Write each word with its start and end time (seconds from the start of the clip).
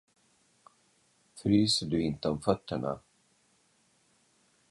Fryser 1.41 1.85
du 1.85 2.01
inte 2.01 2.29
om 2.29 2.41
fötterna? 2.41 2.99